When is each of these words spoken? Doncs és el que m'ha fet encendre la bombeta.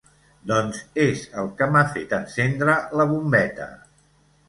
Doncs 0.51 0.79
és 1.03 1.27
el 1.43 1.51
que 1.61 1.69
m'ha 1.75 1.85
fet 1.99 2.17
encendre 2.23 2.81
la 3.03 3.11
bombeta. 3.15 3.73